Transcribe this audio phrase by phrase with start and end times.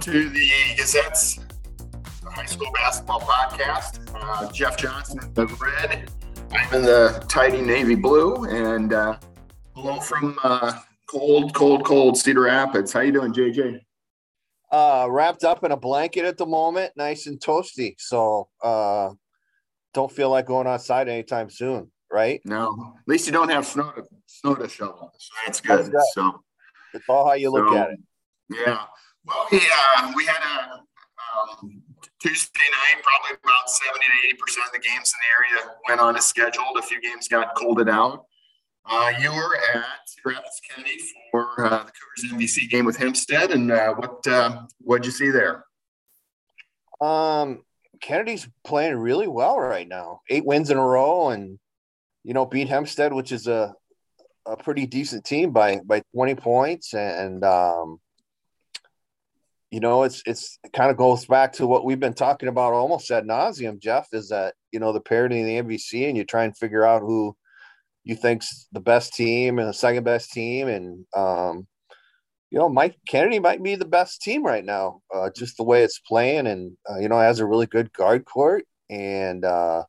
[0.00, 1.40] to the Gazette's
[2.24, 4.00] high school basketball podcast.
[4.14, 6.10] Uh, Jeff Johnson in the red.
[6.52, 9.18] I'm in the tidy navy blue, and uh,
[9.74, 10.72] hello from uh,
[11.06, 12.94] cold, cold, cold Cedar Rapids.
[12.94, 13.80] How you doing, JJ?
[14.72, 17.94] Uh, wrapped up in a blanket at the moment, nice and toasty.
[17.98, 19.10] So uh,
[19.92, 22.40] don't feel like going outside anytime soon, right?
[22.46, 25.92] No, at least you don't have snow to snow to shovel, so that's good.
[25.92, 26.40] That's so
[26.94, 28.00] it's all how you look so, at it.
[28.48, 28.84] Yeah.
[29.30, 31.82] Well, we, uh, we had a um,
[32.20, 36.16] Tuesday night, probably about 70 to 80% of the games in the area went on
[36.16, 36.76] as scheduled.
[36.76, 38.24] A few games got colded out.
[38.84, 40.98] Uh, you were at Rapids Kennedy
[41.30, 45.12] for uh, the Cougars MVC game with Hempstead, and uh, what uh, what did you
[45.12, 45.64] see there?
[47.00, 47.62] Um,
[48.00, 50.22] Kennedy's playing really well right now.
[50.28, 51.60] Eight wins in a row, and
[52.24, 53.74] you know beat Hempstead, which is a
[54.44, 58.00] a pretty decent team by by 20 points, and um,
[59.70, 62.72] you know, it's it's it kind of goes back to what we've been talking about
[62.72, 66.24] almost ad nauseum, Jeff, is that you know the parity in the MVC, and you
[66.24, 67.36] try and figure out who
[68.04, 71.66] you think's the best team and the second best team, and um,
[72.50, 75.84] you know, Mike Kennedy might be the best team right now, uh, just the way
[75.84, 79.84] it's playing, and uh, you know, has a really good guard court, and uh,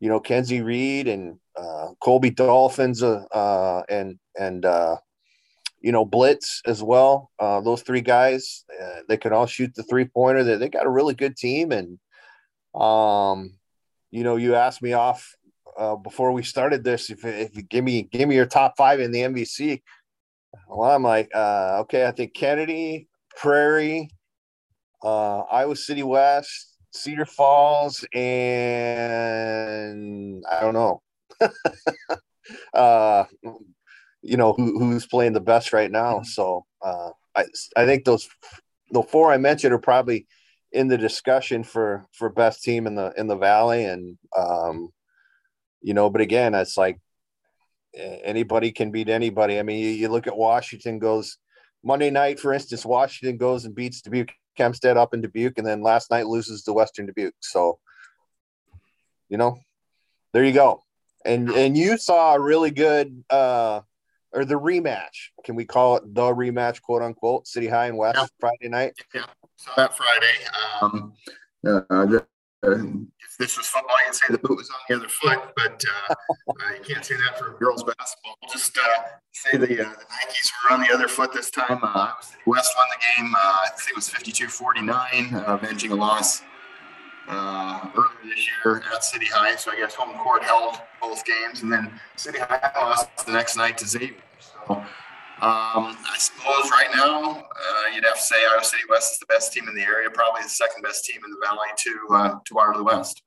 [0.00, 4.96] you know, Kenzie Reed and uh, Colby Dolphins, uh, uh, and and uh,
[5.82, 7.30] you know, Blitz as well.
[7.38, 10.44] Uh, those three guys, uh, they can all shoot the three pointer.
[10.44, 11.72] They, they got a really good team.
[11.72, 11.98] And,
[12.80, 13.54] um,
[14.10, 15.36] you know, you asked me off
[15.76, 19.00] uh, before we started this if, if you give me give me your top five
[19.00, 19.82] in the MVC.
[20.68, 24.10] Well, I'm like, uh, okay, I think Kennedy, Prairie,
[25.02, 31.00] uh, Iowa City West, Cedar Falls, and I don't know.
[32.74, 33.24] uh,
[34.22, 36.16] you know who, who's playing the best right now.
[36.16, 36.24] Mm-hmm.
[36.24, 37.44] So uh, I
[37.76, 38.28] I think those
[38.90, 40.26] the four I mentioned are probably
[40.70, 44.90] in the discussion for for best team in the in the valley, and um,
[45.80, 46.98] you know, but again, it's like
[47.94, 49.58] anybody can beat anybody.
[49.58, 51.36] I mean, you, you look at Washington goes
[51.84, 55.82] Monday night, for instance, Washington goes and beats Dubuque Hempstead up in Dubuque, and then
[55.82, 57.34] last night loses to Western Dubuque.
[57.40, 57.78] So,
[59.28, 59.58] you know,
[60.32, 60.82] there you go.
[61.24, 63.80] And and you saw a really good uh,
[64.32, 65.30] or the rematch.
[65.44, 67.46] Can we call it the rematch, quote unquote?
[67.46, 68.26] City High and West yeah.
[68.40, 68.94] Friday night.
[69.14, 69.26] Yeah,
[69.56, 70.34] so that Friday.
[70.80, 71.12] Um,
[71.66, 72.20] uh, uh,
[72.64, 76.14] if this was football, you'd say the boot was on the other foot, but uh,
[76.48, 78.36] uh, you can't say that for girls basketball.
[78.40, 81.80] We'll just uh, say the, uh, the Nikes were on the other foot this time.
[82.46, 83.32] West won the game.
[83.36, 86.42] I think it was 52-49, avenging a loss
[87.28, 89.56] uh, earlier this year at City High.
[89.56, 93.56] So I guess home court held both games, and then City High lost the next
[93.56, 94.16] night to Xavier.
[94.38, 94.86] So um,
[95.40, 99.52] I suppose right now uh, you'd have to say Iowa City West is the best
[99.52, 102.54] team in the area, probably the second best team in the Valley to uh, to
[102.54, 103.22] Waterloo West.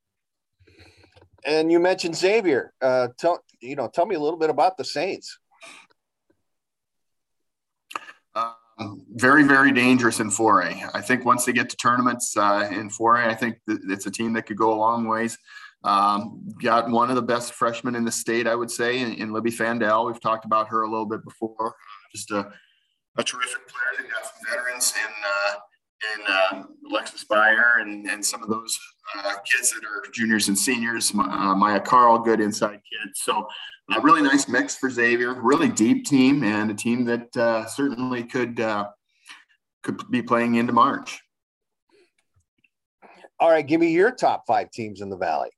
[1.45, 2.73] And you mentioned Xavier.
[2.81, 5.37] Uh, tell you know, tell me a little bit about the Saints.
[9.15, 10.89] Very, very dangerous in 4A.
[10.93, 14.33] I think once they get to tournaments uh, in 4A, I think it's a team
[14.33, 15.37] that could go a long ways.
[15.83, 19.31] Um, got one of the best freshmen in the state, I would say, in, in
[19.31, 20.07] Libby Fandel.
[20.07, 21.75] We've talked about her a little bit before.
[22.13, 22.51] Just a,
[23.17, 23.91] a terrific player.
[23.97, 25.55] They got some veterans in uh,
[26.13, 28.77] in uh, Alexis Beyer and, and some of those
[29.17, 31.11] uh, kids that are juniors and seniors.
[31.13, 33.21] Uh, Maya Carl, good inside kids.
[33.21, 33.47] So
[33.95, 35.33] a really nice mix for Xavier.
[35.41, 38.89] Really deep team and a team that uh, certainly could uh,
[39.83, 41.21] could be playing into March.
[43.39, 45.49] All right, give me your top five teams in the Valley.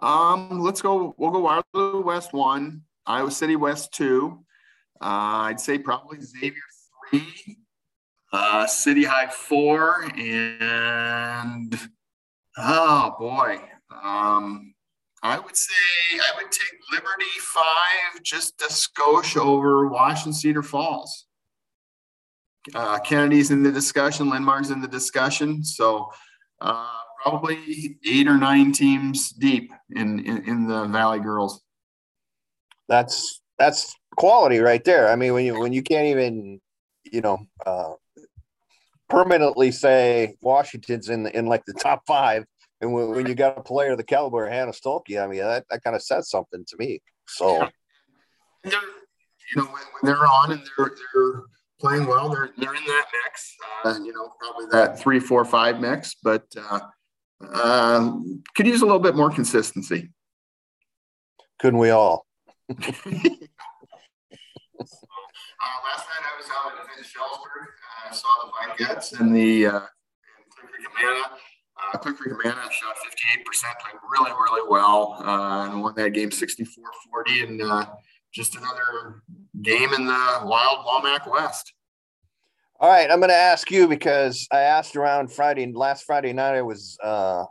[0.00, 1.14] Um, let's go.
[1.18, 4.44] We'll go Waterloo West one, Iowa City West two.
[5.00, 6.62] Uh, I'd say probably Xavier
[7.10, 7.56] three,
[8.32, 11.76] uh, City High four, and
[12.58, 13.60] oh boy,
[14.02, 14.74] um,
[15.22, 15.72] I would say
[16.14, 21.26] I would take Liberty five, just a skosh over Washington Cedar Falls.
[22.74, 26.10] Uh, Kennedy's in the discussion, Linn-Mar's in the discussion, so
[26.60, 26.86] uh,
[27.22, 31.62] probably eight or nine teams deep in, in in the Valley Girls.
[32.88, 35.08] That's that's quality right there.
[35.08, 36.60] I mean, when you when you can't even
[37.04, 37.92] you know uh,
[39.08, 42.44] permanently say Washington's in in like the top five
[42.80, 45.64] and when, when you got a player the caliber of Hannah Stuelke, I mean, that,
[45.70, 47.02] that kind of says something to me.
[47.26, 47.68] So,
[48.64, 48.70] you
[49.56, 51.42] know, when, when, they're on and they're, they're
[51.80, 55.80] playing well, they're, they're in that mix, uh, you know, probably that three, four, five
[55.80, 56.80] mix, but uh,
[57.52, 58.12] uh,
[58.54, 60.10] could use a little bit more consistency.
[61.58, 62.26] Couldn't we all?
[65.60, 67.66] Uh, last night I was out in Shellsburg.
[68.08, 69.80] I saw the Vikettes and the uh,
[70.50, 71.24] Clear Creek Amana.
[71.92, 73.44] Uh, Clear Creek Amana shot 58%,
[73.80, 76.68] played really, really well, uh, and won that game 64-40.
[77.42, 77.86] And uh,
[78.32, 79.22] just another
[79.60, 81.74] game in the Wild WAMAC West.
[82.80, 86.54] All right, I'm going to ask you because I asked around Friday, last Friday night.
[86.54, 87.44] I was uh,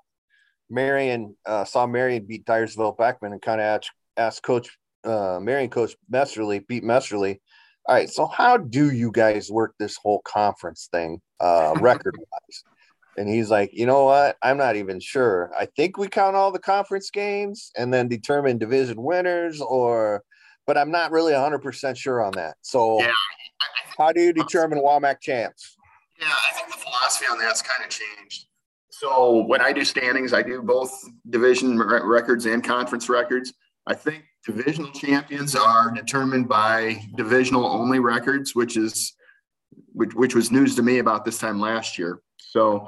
[0.70, 5.70] Marion, uh, saw Marion beat Dyersville Beckman, and kind of asked, asked Coach uh, Marion
[5.70, 7.40] Coach Messerly, beat Messerly.
[7.88, 12.64] All right, so how do you guys work this whole conference thing, uh, record wise?
[13.18, 14.36] And he's like, you know what?
[14.44, 15.52] I'm not even sure.
[15.58, 20.22] I think we count all the conference games and then determine division winners, or,
[20.68, 22.58] but I'm not really 100% sure on that.
[22.62, 23.14] So, yeah,
[23.98, 25.78] how do you determine WAMAC champs?
[26.20, 28.48] Yeah, I think the philosophy on that's kind of changed.
[28.90, 30.92] So when I do standings, I do both
[31.30, 33.54] division records and conference records.
[33.88, 39.14] I think divisional champions are determined by divisional only records, which is
[39.94, 42.22] which, which was news to me about this time last year.
[42.38, 42.88] So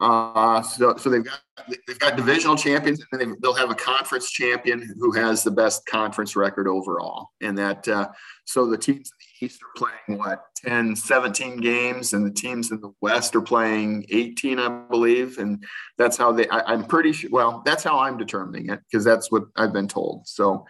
[0.00, 1.40] uh, so, so they've got
[1.86, 5.84] they've got divisional champions, and then they'll have a conference champion who has the best
[5.86, 7.30] conference record overall.
[7.40, 8.08] And that uh,
[8.44, 9.10] so the teams
[9.42, 14.58] Are playing what 10, 17 games, and the teams in the West are playing 18,
[14.58, 15.38] I believe.
[15.38, 15.64] And
[15.96, 16.48] that's how they.
[16.48, 17.30] I, am pretty sure.
[17.30, 20.26] Well, that's how I'm determining it because that's what I've been told.
[20.26, 20.66] So,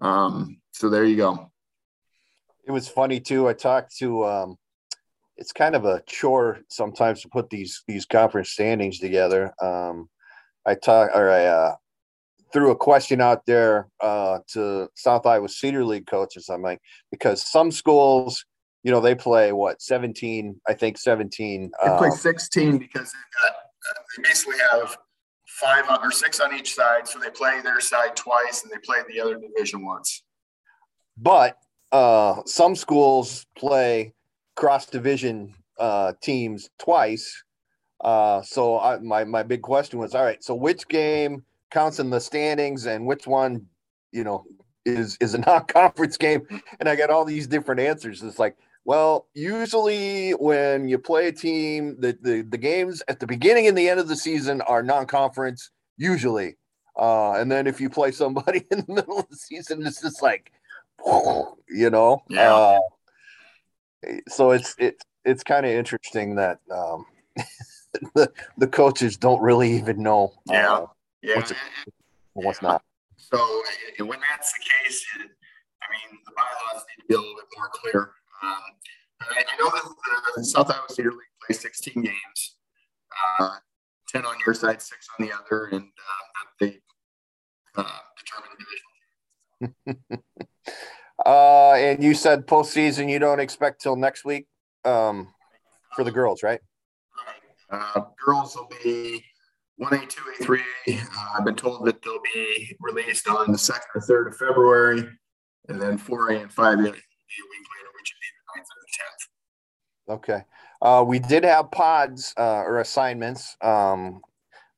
[0.00, 1.50] um, so there you go.
[2.66, 3.48] It was funny too.
[3.48, 4.58] I talked to um,
[5.36, 9.52] it's kind of a chore sometimes to put these these conference standings together.
[9.60, 10.08] Um,
[10.66, 11.74] I talk or I uh,
[12.54, 16.48] threw a question out there uh, to South Iowa Cedar League coaches.
[16.48, 16.80] I'm like,
[17.10, 18.46] because some schools,
[18.84, 21.72] you know, they play what 17, I think 17.
[21.82, 23.12] They play um, 16 because
[23.42, 24.96] got, uh, they basically have
[25.48, 28.98] five or six on each side, so they play their side twice and they play
[29.08, 30.22] the other division once.
[31.16, 31.58] But
[31.90, 34.14] uh, some schools play
[34.54, 37.42] cross division uh, teams twice.
[38.00, 42.08] Uh, so I, my my big question was, all right, so which game counts in
[42.08, 43.66] the standings, and which one,
[44.12, 44.44] you know,
[44.86, 46.46] is is a non-conference game?
[46.80, 48.22] And I got all these different answers.
[48.22, 53.26] It's like, well, usually when you play a team, the the, the games at the
[53.26, 56.56] beginning and the end of the season are non-conference usually.
[56.96, 60.22] Uh, and then if you play somebody in the middle of the season, it's just
[60.22, 60.52] like,
[61.68, 62.54] you know, yeah.
[62.54, 62.78] Uh,
[64.28, 67.04] so it's it's it's kind of interesting that um,
[68.14, 70.86] the the coaches don't really even know yeah uh,
[71.24, 71.52] yeah what's,
[72.34, 72.68] what's yeah.
[72.68, 72.82] not.
[73.16, 73.38] So
[74.00, 75.30] when that's the case, it,
[75.82, 78.10] I mean the bylaws need to be a little bit more clear.
[78.42, 78.60] Um,
[79.20, 79.84] I, I, know that
[80.36, 82.56] the South Iowa Cedar League plays 16 games,
[83.38, 83.56] uh,
[84.08, 86.78] 10 on your side, six on the other, and uh, they
[87.76, 88.50] uh, determine
[89.88, 90.22] division.
[91.24, 94.46] Uh, and you said postseason you don't expect till next week
[94.84, 95.32] um,
[95.94, 96.60] for the girls, right?
[97.70, 99.24] Uh, girls will be
[99.80, 101.02] 1A, 2A, 3A.
[101.02, 105.08] Uh, I've been told that they'll be released on the 2nd or 3rd of February.
[105.68, 108.68] And then 4A and 5A will be a week later, which would be the 9th
[108.70, 110.14] or the 10th.
[110.16, 110.44] Okay.
[110.82, 114.20] Uh, we did have pods uh, or assignments um,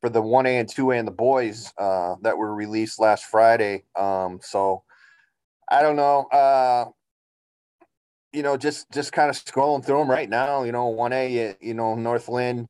[0.01, 3.85] for the 1A and 2A and the boys uh, that were released last Friday.
[3.97, 4.85] Um, so
[5.71, 6.27] I don't know.
[6.27, 6.87] Uh,
[8.33, 10.63] you know, just just kind of scrolling through them right now.
[10.63, 12.69] You know, one A, you know, Northland.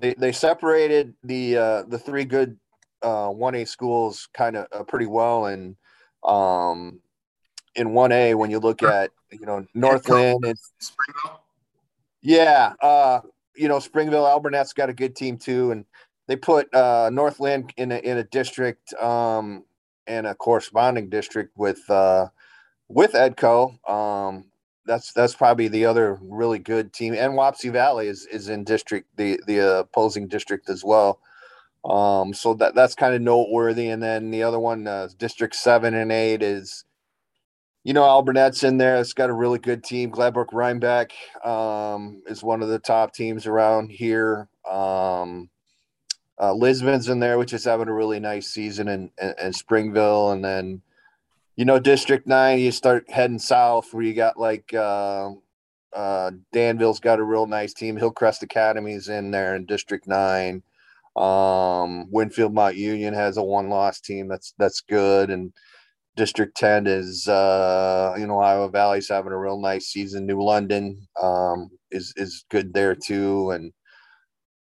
[0.00, 2.58] They they separated the uh, the three good
[3.02, 5.76] uh, one A schools kind of uh, pretty well, and
[6.24, 7.00] um,
[7.74, 11.42] in one A when you look at you know Northland and Springville.
[12.20, 13.20] Yeah, uh,
[13.56, 15.84] you know Springville Alburnett's got a good team too, and
[16.26, 19.64] they put uh, Northland in a in a district um,
[20.06, 22.28] and a corresponding district with uh,
[22.88, 23.78] with Edco.
[23.88, 24.44] Um,
[24.88, 29.16] that's that's probably the other really good team, and Wapsie Valley is is in district
[29.16, 31.20] the the opposing district as well.
[31.84, 33.88] Um, so that that's kind of noteworthy.
[33.88, 36.84] And then the other one, uh, District Seven and Eight, is
[37.84, 38.96] you know Alburnett's in there.
[38.96, 40.10] It's got a really good team.
[40.10, 41.12] Gladbrook Reinbeck
[41.46, 44.48] um, is one of the top teams around here.
[44.68, 45.50] Um,
[46.40, 50.44] uh, Lisbon's in there, which is having a really nice season, and and Springville, and
[50.44, 50.82] then
[51.58, 55.30] you know, District Nine, you start heading south where you got like uh,
[55.92, 57.96] uh, Danville's got a real nice team.
[57.96, 60.62] Hillcrest Academy's in there in District Nine.
[61.16, 65.52] Um, Winfield Mount Union has a one-loss team that's that's good, and
[66.14, 70.26] District Ten is uh, you know Iowa Valley's having a real nice season.
[70.26, 73.72] New London um, is is good there too, and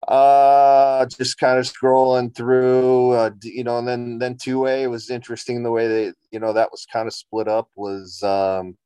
[0.06, 0.73] uh
[1.18, 5.70] just kind of scrolling through uh you know and then then 2a was interesting the
[5.70, 8.76] way they you know that was kind of split up was um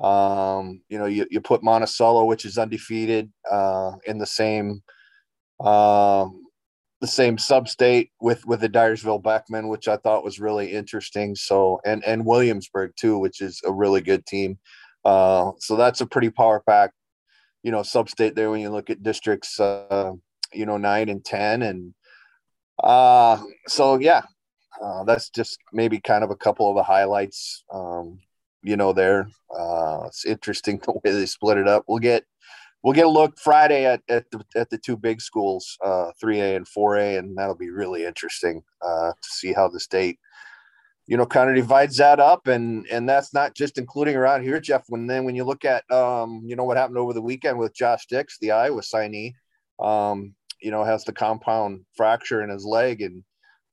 [0.00, 4.82] Um, you know, you, you put Monticello, which is undefeated, uh, in the same
[5.60, 6.26] um,
[7.02, 11.34] the same sub-state with with the Dyersville Beckman, which I thought was really interesting.
[11.36, 14.58] So and and Williamsburg too, which is a really good team.
[15.04, 16.90] Uh, so that's a pretty power pack,
[17.62, 20.12] you know, sub-state there when you look at districts, uh,
[20.52, 21.94] you know, nine and ten, and
[22.82, 24.22] uh, so yeah,
[24.82, 27.64] uh, that's just maybe kind of a couple of the highlights.
[27.72, 28.18] Um,
[28.62, 29.28] you know, there.
[29.56, 31.84] Uh, it's interesting the way they split it up.
[31.88, 32.24] We'll get
[32.82, 36.56] we'll get a look Friday at, at the at the two big schools, uh, 3A
[36.56, 40.18] and 4A, and that'll be really interesting uh, to see how the state,
[41.06, 42.46] you know, kind of divides that up.
[42.46, 44.84] And and that's not just including around here, Jeff.
[44.88, 47.74] When then when you look at um, you know, what happened over the weekend with
[47.74, 49.34] Josh Dix, the Iowa signee,
[49.78, 53.24] um, you know, has the compound fracture in his leg and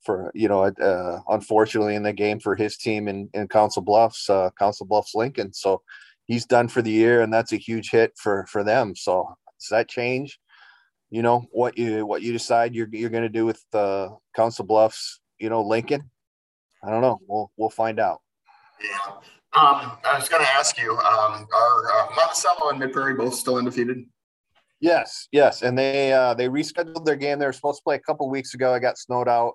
[0.04, 4.30] for you know uh, unfortunately in the game for his team in, in council bluffs
[4.30, 5.82] uh, council bluffs lincoln so
[6.28, 8.94] he's done for the year, and that's a huge hit for for them.
[8.94, 10.38] So does that change?
[11.10, 14.64] You know what you what you decide you're you're going to do with uh, Council
[14.64, 15.20] Bluffs.
[15.40, 16.10] You know Lincoln.
[16.84, 17.18] I don't know.
[17.26, 18.20] We'll we'll find out.
[18.80, 19.14] Yeah.
[19.54, 23.34] Um, I was going to ask you, um, are uh, Monticello and Mid Prairie both
[23.34, 24.04] still undefeated?
[24.80, 27.38] Yes, yes, and they uh, they rescheduled their game.
[27.38, 28.72] They were supposed to play a couple weeks ago.
[28.72, 29.54] I got snowed out.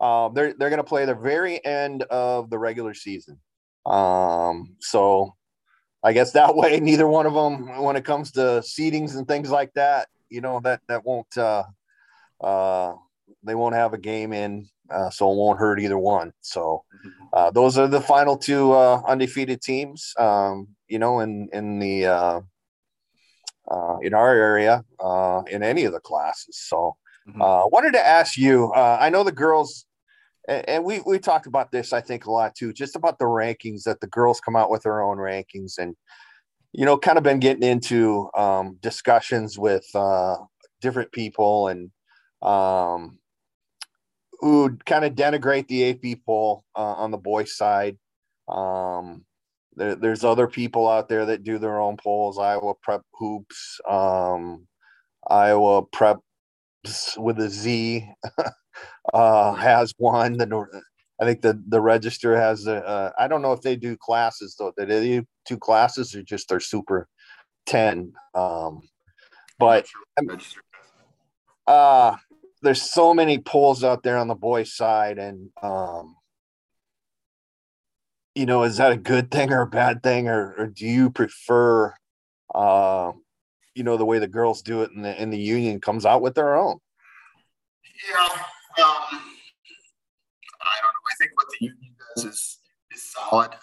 [0.00, 3.40] Um, they're they're going to play the very end of the regular season.
[3.86, 5.34] Um, so
[6.02, 9.50] I guess that way, neither one of them, when it comes to seedings and things
[9.50, 11.64] like that, you know, that that won't uh,
[12.42, 12.94] uh,
[13.42, 16.32] they won't have a game in, uh, so it won't hurt either one.
[16.42, 16.84] So
[17.32, 22.42] uh, those are the final two uh, undefeated teams, um, you know, in in the
[23.70, 26.58] uh, in our area uh, in any of the classes.
[26.68, 26.96] So
[27.28, 27.40] mm-hmm.
[27.40, 28.72] uh, wanted to ask you.
[28.72, 29.86] Uh, I know the girls
[30.48, 33.82] and we we talked about this I think a lot too, just about the rankings
[33.84, 35.94] that the girls come out with their own rankings and
[36.72, 40.36] you know kind of been getting into um, discussions with uh,
[40.80, 41.90] different people and
[42.42, 43.18] um,
[44.40, 47.98] who kind of denigrate the AP poll uh, on the boys side.
[48.48, 49.24] Um,
[49.78, 52.38] there, there's other people out there that do their own polls.
[52.38, 54.66] Iowa Prep Hoops, um,
[55.28, 56.18] Iowa Prep
[57.16, 58.08] with a Z.
[59.14, 60.36] uh, has one.
[60.36, 60.82] The
[61.20, 62.84] I think the the register has a.
[62.84, 64.72] Uh, I don't know if they do classes though.
[64.76, 67.08] They do two classes or just their super
[67.66, 68.12] ten.
[68.34, 68.82] Um,
[69.58, 69.86] but
[71.66, 72.16] uh,
[72.62, 76.16] there's so many polls out there on the boys' side, and um,
[78.34, 81.10] you know, is that a good thing or a bad thing, or, or do you
[81.10, 81.94] prefer,
[82.54, 83.12] uh,
[83.74, 86.22] you know, the way the girls do it, and the and the union comes out
[86.22, 86.78] with their own?
[88.08, 89.20] Yeah, um,
[90.60, 91.06] I don't know.
[91.08, 92.58] I think what the union does is
[92.92, 93.54] is solid.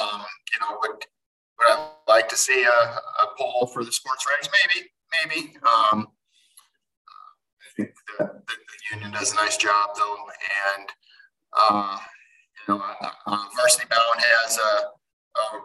[0.00, 0.20] Um,
[0.52, 1.04] you know, would
[1.58, 4.48] would I like to see a, a poll for the sports rights?
[4.52, 4.88] Maybe,
[5.24, 5.56] maybe.
[5.58, 6.08] Um,
[7.62, 10.16] I think the, the, union does a nice job though,
[10.76, 10.88] and
[11.58, 11.98] uh,
[12.68, 14.98] know, uh, uh Varsity Bound has a,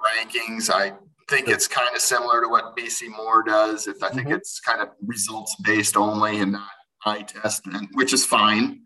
[0.05, 0.69] rankings.
[0.69, 0.93] I
[1.29, 3.88] think it's kind of similar to what BC Moore does.
[3.88, 4.36] If I think mm-hmm.
[4.36, 6.69] it's kind of results based only and not
[7.05, 8.81] eye test, and, which is fine.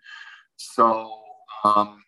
[0.56, 1.12] So
[1.64, 2.02] um,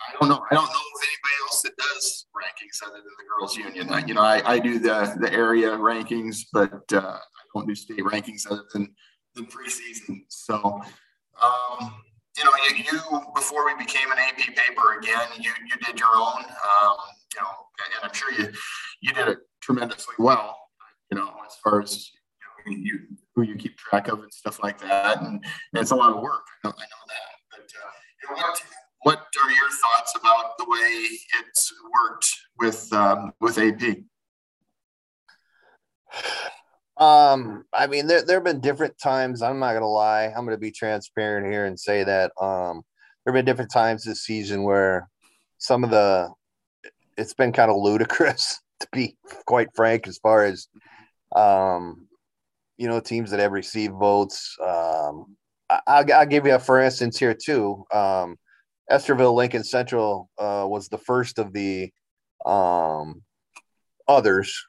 [0.00, 0.42] I don't know.
[0.50, 3.90] I don't know of anybody else that does rankings other than the girls' union.
[3.90, 7.74] I, you know, I, I do the the area rankings, but uh, I don't do
[7.74, 8.94] state rankings other than
[9.34, 10.22] the preseason.
[10.28, 10.80] So.
[11.42, 11.94] Um,
[12.36, 16.14] you know, you, you, before we became an AP paper again, you you did your
[16.14, 16.44] own.
[16.44, 16.96] Um,
[17.34, 17.48] you know,
[17.96, 18.48] and I'm sure you
[19.00, 20.56] you did it tremendously well.
[21.10, 22.10] You know, as far as
[22.66, 23.00] you, know, you
[23.34, 25.20] who you keep track of and stuff like that.
[25.20, 25.42] And, and
[25.74, 26.42] it's a lot of work.
[26.64, 27.32] I know, I know that.
[27.50, 27.90] But uh,
[28.22, 28.62] you know, what,
[29.02, 31.08] what are your thoughts about the way
[31.40, 33.98] it's worked with um, with AP?
[37.02, 39.42] Um, I mean, there there have been different times.
[39.42, 40.26] I'm not gonna lie.
[40.26, 42.82] I'm gonna be transparent here and say that um,
[43.24, 45.08] there have been different times this season where
[45.58, 46.30] some of the
[47.16, 49.16] it's been kind of ludicrous to be
[49.46, 50.68] quite frank as far as
[51.34, 52.06] um
[52.78, 54.56] you know, teams that have received votes.
[54.60, 55.36] Um,
[55.86, 57.84] I, will give you a for instance here too.
[57.92, 58.36] Um,
[58.90, 61.90] Estherville Lincoln Central uh, was the first of the
[62.44, 63.22] um,
[64.08, 64.64] others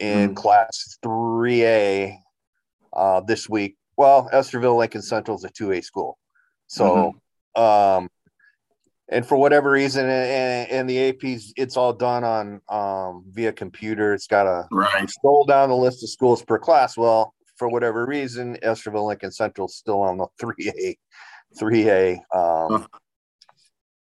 [0.00, 0.36] in mm.
[0.36, 2.16] Class 3A
[2.92, 3.76] uh, this week.
[3.96, 6.18] Well, Estherville Lincoln Central is a 2A school.
[6.66, 7.14] So,
[7.56, 7.62] mm-hmm.
[7.62, 8.08] um,
[9.10, 14.14] and for whatever reason, and, and, the APs, it's all done on um, via computer.
[14.14, 15.10] It's got a right.
[15.10, 16.96] scroll down the list of schools per class.
[16.96, 20.96] Well, for whatever reason, Estherville Lincoln Central is still on the three A,
[21.58, 22.86] three A um,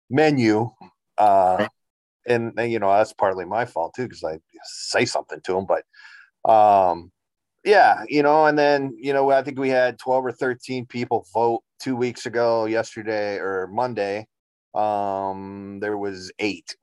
[0.09, 0.69] menu,
[1.17, 1.67] uh,
[2.27, 5.65] and, and you know that's partly my fault too because I say something to them.
[5.65, 5.83] But
[6.49, 7.11] um,
[7.63, 11.25] yeah, you know, and then you know I think we had twelve or thirteen people
[11.33, 14.27] vote two weeks ago, yesterday or Monday.
[14.75, 16.75] Um, there was eight,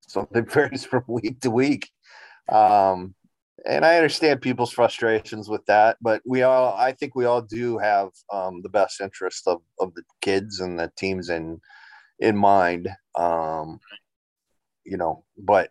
[0.00, 1.90] so varies from week to week.
[2.48, 3.14] Um,
[3.64, 7.78] and I understand people's frustrations with that, but we all, I think we all do
[7.78, 11.60] have um, the best interest of, of the kids and the teams in
[12.18, 12.88] in mind.
[13.16, 13.80] Um,
[14.84, 15.70] you know, but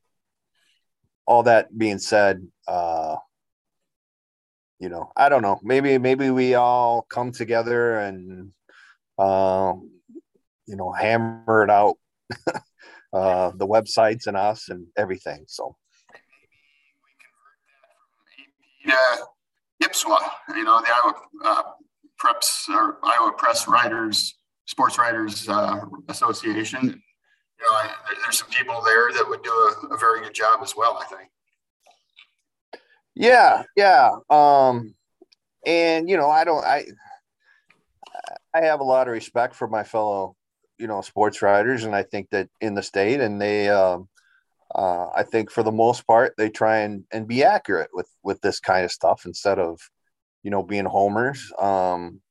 [1.25, 3.15] all that being said, uh,
[4.79, 5.59] you know, I don't know.
[5.63, 8.51] Maybe maybe we all come together and
[9.17, 9.91] um,
[10.65, 11.97] you know hammer it out.
[13.13, 15.43] uh, the websites and us and everything.
[15.47, 15.75] So
[18.91, 19.17] uh,
[19.83, 20.17] IPSWA,
[20.49, 21.13] you know, the Iowa
[21.45, 21.63] uh,
[22.23, 27.01] Preps or Iowa Press Writers, Sports Writers uh, Association.
[27.61, 27.89] You know, I,
[28.23, 30.99] there's some people there that would do a, a, very good job as well.
[30.99, 31.29] I think.
[33.13, 34.95] Yeah, yeah, um,
[35.65, 36.85] and you know, I don't, I,
[38.53, 40.35] I have a lot of respect for my fellow,
[40.79, 44.09] you know, sports writers, and I think that in the state, and they, um,
[44.73, 48.41] uh, I think for the most part they try and, and be accurate with with
[48.41, 49.79] this kind of stuff instead of
[50.41, 52.21] you know being homers um,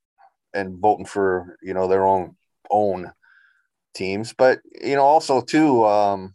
[0.55, 2.37] and voting for you know their own
[2.71, 3.13] own
[3.95, 4.33] teams.
[4.37, 6.35] But you know also too um,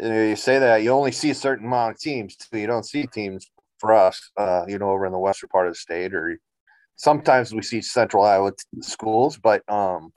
[0.00, 2.36] you know, you say that you only see a certain amount of teams.
[2.36, 2.58] Too.
[2.58, 5.72] You don't see teams for us, uh, you know, over in the western part of
[5.72, 6.38] the state, or
[6.96, 10.12] sometimes we see Central Iowa schools, but um,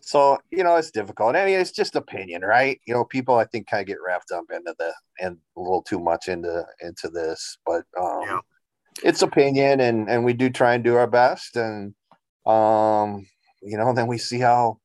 [0.00, 1.34] so you know it's difficult.
[1.34, 2.78] I mean, it's just opinion, right?
[2.86, 5.82] You know, people I think kind of get wrapped up into the and a little
[5.82, 8.40] too much into into this, but um, yeah.
[9.02, 11.94] it's opinion, and and we do try and do our best, and
[12.44, 13.26] um,
[13.62, 14.78] you know, then we see how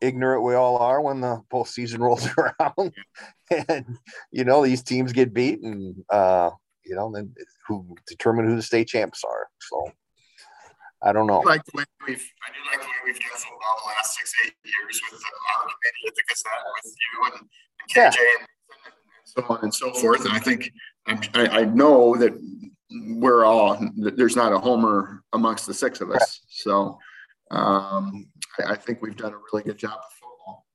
[0.00, 2.92] ignorant we all are when the postseason rolls around,
[3.68, 3.98] and
[4.30, 6.50] you know these teams get beat, and uh,
[6.84, 7.34] you know then
[7.66, 9.48] who determine who the state champs are.
[9.60, 9.92] So
[11.02, 11.42] I don't know.
[11.42, 14.16] I like the way we've, I do like the way we've done football the last
[14.16, 15.20] six, eight years with
[15.56, 16.52] our committee at the Gazette,
[16.84, 17.48] with you and,
[17.80, 18.36] and KJ yeah.
[18.38, 18.46] and,
[18.84, 20.24] and, so on and so forth.
[20.24, 20.70] And I think
[21.34, 22.32] I, I know that
[22.90, 26.40] we're all there's not a homer amongst the six of us.
[26.48, 26.98] So
[27.50, 28.26] um,
[28.58, 30.66] I, I, think we've done a really good job with football.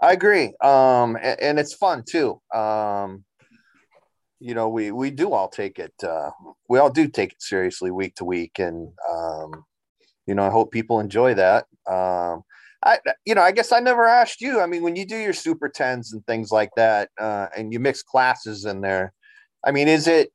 [0.00, 2.40] I agree, um, and, and, it's fun too.
[2.54, 3.24] Um,
[4.40, 6.30] you know we we do all take it uh,
[6.68, 9.64] we all do take it seriously week to week and um,
[10.26, 12.42] you know i hope people enjoy that um,
[12.84, 15.32] i you know i guess i never asked you i mean when you do your
[15.32, 19.12] super tens and things like that uh, and you mix classes in there
[19.64, 20.30] i mean is it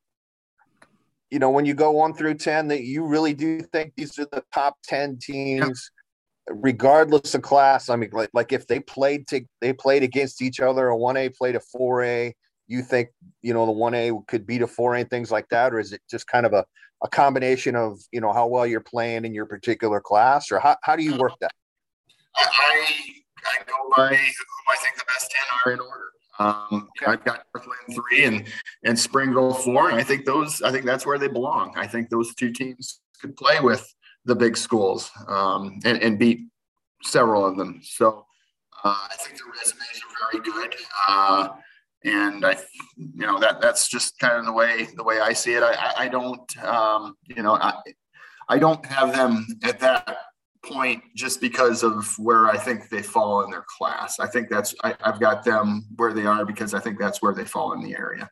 [1.29, 4.27] you know when you go one through 10 that you really do think these are
[4.31, 5.89] the top 10 teams.
[6.49, 10.59] Regardless of class i mean like, like if they played to they played against each
[10.59, 12.33] other a 1a played a 4a
[12.71, 13.09] you think
[13.41, 15.91] you know the one A could beat a four A things like that, or is
[15.91, 16.65] it just kind of a,
[17.03, 20.77] a combination of you know how well you're playing in your particular class, or how,
[20.81, 21.51] how do you work that?
[22.37, 22.87] I
[23.37, 26.05] I go by who I think the best ten are in order.
[26.39, 27.11] Um, okay.
[27.11, 28.47] I've got Northland three and
[28.85, 31.73] and Springville four, and I think those I think that's where they belong.
[31.75, 33.85] I think those two teams could play with
[34.25, 36.47] the big schools um, and, and beat
[37.03, 37.81] several of them.
[37.83, 38.25] So
[38.83, 40.75] uh, I think the resumes are very good.
[41.07, 41.49] Uh,
[42.03, 42.57] and I,
[42.97, 45.61] you know, that that's just kind of the way the way I see it.
[45.63, 47.73] I I don't, um, you know, I
[48.49, 50.17] I don't have them at that
[50.65, 54.19] point just because of where I think they fall in their class.
[54.19, 57.33] I think that's I, I've got them where they are because I think that's where
[57.33, 58.29] they fall in the area.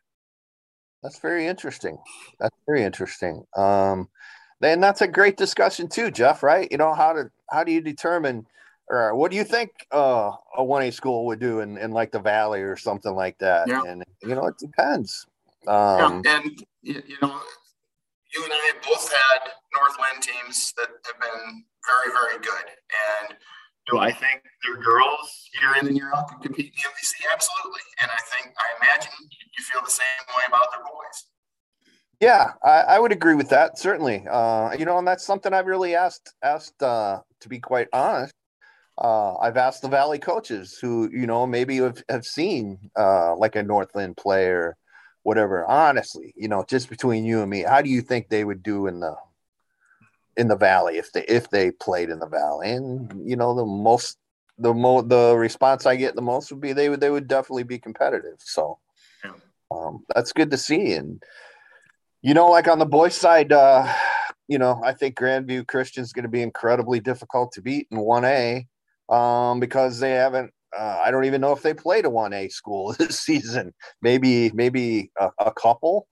[1.02, 1.98] That's very interesting.
[2.38, 3.44] That's very interesting.
[3.56, 4.08] Um,
[4.62, 6.42] and that's a great discussion too, Jeff.
[6.42, 6.68] Right?
[6.70, 8.46] You know how to how do you determine
[8.90, 12.18] or what do you think uh, a 1A school would do in, in like the
[12.18, 13.68] Valley or something like that?
[13.68, 13.82] Yeah.
[13.86, 15.26] And, you know, it depends.
[15.68, 16.40] Um, yeah.
[16.42, 17.38] And, you know,
[18.34, 22.66] you and I both had Northland teams that have been very, very good.
[23.22, 23.38] And
[23.86, 27.32] do I think their girls year in and year out can compete in the MVC?
[27.32, 27.86] Absolutely.
[28.02, 31.30] And I think, I imagine you feel the same way about their boys.
[32.20, 33.78] Yeah, I, I would agree with that.
[33.78, 34.26] Certainly.
[34.30, 38.34] Uh, you know, and that's something I've really asked, asked, uh, to be quite honest,
[38.98, 43.56] uh, I've asked the Valley coaches who, you know, maybe have, have seen uh, like
[43.56, 44.76] a Northland player,
[45.22, 45.64] whatever.
[45.64, 48.86] Honestly, you know, just between you and me, how do you think they would do
[48.86, 49.16] in the
[50.36, 52.72] in the Valley if they if they played in the Valley?
[52.72, 54.18] And you know, the most
[54.58, 57.64] the mo the response I get the most would be they would they would definitely
[57.64, 58.36] be competitive.
[58.40, 58.78] So
[59.70, 60.92] um, that's good to see.
[60.92, 61.22] And
[62.22, 63.92] you know, like on the boys' side, uh,
[64.48, 67.98] you know, I think Grandview Christian is going to be incredibly difficult to beat in
[67.98, 68.66] one A
[69.08, 72.48] um, because they haven't uh, I don't even know if they played a one A
[72.48, 73.74] school this season.
[74.02, 76.06] Maybe maybe a, a couple,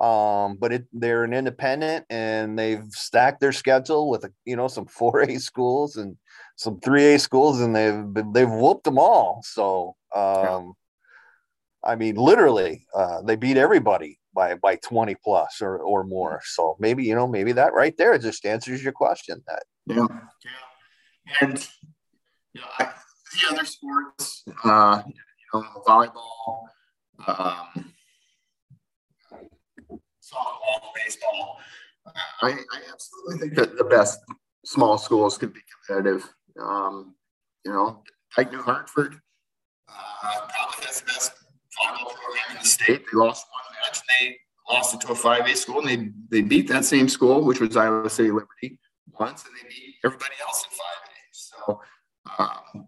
[0.00, 4.86] um, but it, they're an independent and they've stacked their schedule with you know some
[4.98, 6.16] four A schools and
[6.56, 9.42] some three A schools, and they've they've whooped them all.
[9.44, 10.74] So um,
[11.84, 16.40] I mean, literally, uh, they beat everybody by by 20 plus or or more.
[16.44, 19.42] So maybe you know maybe that right there just answers your question.
[19.46, 20.06] That yeah,
[20.44, 21.68] yeah, and
[22.54, 22.84] you know, I,
[23.32, 25.14] the other sports, uh, you
[25.54, 26.68] know, volleyball,
[27.26, 27.92] um,
[30.22, 31.58] softball, baseball.
[32.42, 34.20] I, I absolutely think that the best
[34.64, 36.28] small schools can be competitive.
[36.60, 37.14] Um,
[37.64, 38.02] you know,
[38.36, 39.20] like New Hartford
[39.88, 41.32] uh, probably has the best
[41.88, 43.04] program in the state.
[43.10, 44.36] They lost one match and they
[44.72, 47.76] lost it to a 5A school and they, they beat that same school, which was
[47.76, 48.78] Iowa City Liberty,
[49.18, 51.12] once and they beat everybody else in 5A.
[51.32, 51.80] So
[52.38, 52.86] um,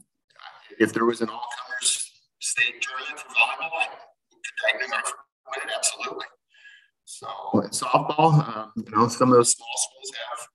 [0.78, 3.70] if there was an all comers state tournament for volleyball,
[4.66, 6.26] I could win it absolutely.
[7.04, 7.28] So
[7.62, 10.48] in softball, um, you know, some of those small schools have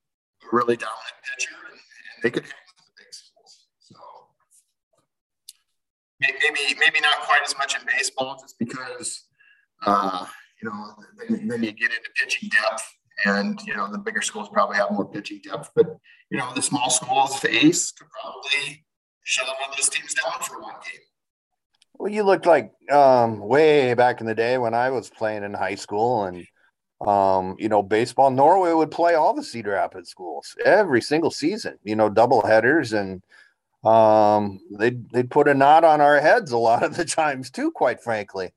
[0.51, 3.67] a really dominant pitcher and, and they could hang with the big schools.
[3.79, 3.95] So
[6.19, 9.25] maybe maybe not quite as much in baseball, just because
[9.85, 10.25] uh,
[10.61, 12.83] you know then, then you get into pitching depth,
[13.25, 15.71] and you know the bigger schools probably have more pitching depth.
[15.75, 15.97] But
[16.29, 18.85] you know the small schools face could probably
[19.23, 21.01] shut one of those teams down for one game.
[21.97, 25.53] Well, you looked like um, way back in the day when I was playing in
[25.53, 26.45] high school, and
[27.05, 28.31] um, you know, baseball.
[28.31, 31.77] Norway would play all the Cedar Rapids schools every single season.
[31.83, 33.21] You know, double headers and
[33.83, 37.71] um, they'd they'd put a knot on our heads a lot of the times too,
[37.71, 38.51] quite frankly.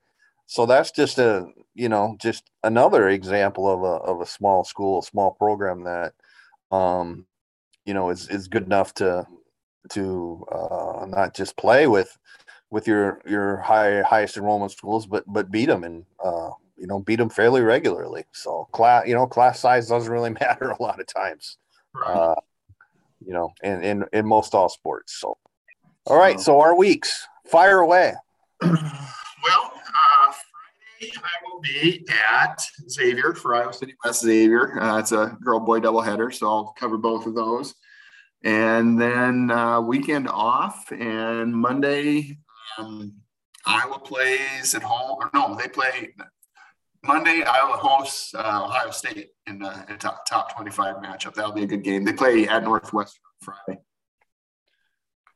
[0.46, 5.00] So that's just a you know just another example of a of a small school,
[5.00, 6.14] a small program that
[6.70, 7.26] um,
[7.84, 9.26] you know is is good enough to
[9.90, 12.16] to uh, not just play with
[12.70, 16.98] with your your high highest enrollment schools, but but beat them and uh, you know
[16.98, 18.24] beat them fairly regularly.
[18.32, 21.58] So class you know class size doesn't really matter a lot of times.
[21.94, 22.16] Right.
[22.16, 22.34] Uh,
[23.26, 25.18] you know, in, in, in most all sports.
[25.20, 25.36] So,
[26.06, 26.40] all right.
[26.40, 28.14] So our weeks, fire away.
[29.44, 30.32] Well, uh,
[31.00, 34.80] Friday I will be at Xavier for Iowa City West Xavier.
[34.80, 37.74] Uh, it's a girl boy doubleheader, so I'll cover both of those.
[38.44, 42.38] And then uh, weekend off, and Monday
[42.78, 43.14] um,
[43.66, 45.18] Iowa plays at home.
[45.20, 46.14] Or no, they play
[47.04, 51.34] Monday, Iowa hosts uh, Ohio State in the in top, top 25 matchup.
[51.34, 52.04] That'll be a good game.
[52.04, 53.80] They play at Northwestern Friday.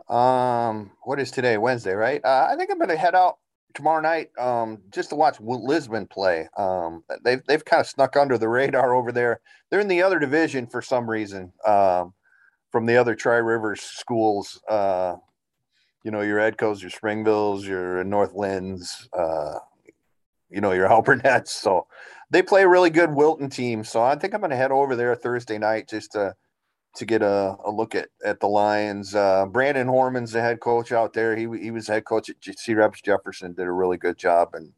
[0.08, 1.58] Um, what is today?
[1.58, 2.24] Wednesday, right?
[2.24, 3.38] Uh, I think I'm going to head out
[3.74, 6.48] tomorrow night um, just to watch Lisbon play.
[6.56, 9.40] Um, they've they've kind of snuck under the radar over there.
[9.70, 11.52] They're in the other division for some reason.
[11.66, 12.14] Um,
[12.70, 15.16] from the other Tri Rivers schools, uh,
[16.04, 19.58] you know, your Edcos, your Springvilles, your Northlands, uh,
[20.50, 21.48] you know, your Alburnetts.
[21.48, 21.86] So
[22.30, 23.84] they play a really good Wilton team.
[23.84, 26.34] So I think I'm going to head over there Thursday night just to
[26.96, 29.14] to get a, a look at at the Lions.
[29.14, 31.36] Uh, Brandon Horman's the head coach out there.
[31.36, 32.74] He he was head coach at C.
[32.74, 33.52] Reps Jefferson.
[33.52, 34.72] Did a really good job and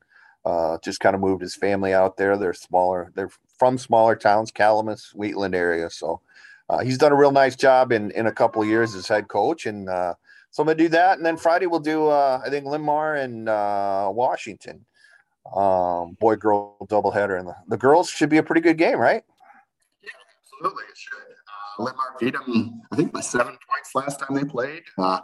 [0.44, 2.36] uh, just kind of moved his family out there.
[2.36, 3.12] They're smaller.
[3.14, 5.90] They're from smaller towns, Calamus, Wheatland area.
[5.90, 6.20] So
[6.68, 9.28] uh, he's done a real nice job in in a couple of years as head
[9.28, 9.88] coach and.
[9.88, 10.14] Uh,
[10.50, 13.50] so I'm gonna do that, and then Friday we'll do uh, I think Linn-Mar and
[13.50, 14.86] uh, Washington
[15.54, 19.22] um, boy girl doubleheader, and the, the girls should be a pretty good game, right?
[20.02, 20.10] Yeah,
[20.42, 21.18] absolutely, it should.
[21.18, 24.82] Uh, Linn-Mar beat them, I think, by seven points last time they played.
[24.98, 25.20] Uh,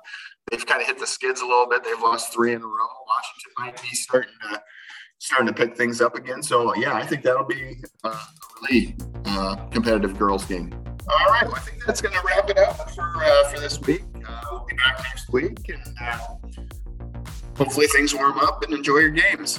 [0.51, 1.85] they've kind of hit the skids a little bit.
[1.85, 2.89] They've lost three in a row.
[3.07, 4.63] Washington might be starting to
[5.19, 6.43] starting to pick things up again.
[6.43, 10.73] So yeah, I think that'll be uh, a really uh, competitive girls game.
[11.09, 13.81] All right, well, I think that's going to wrap it up for uh, for this
[13.81, 14.05] week.
[14.27, 16.19] Uh, we'll be back next week, and uh,
[17.57, 19.59] hopefully things warm up and enjoy your games.